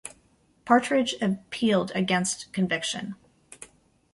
[0.65, 3.15] Partridge appealed against conviction.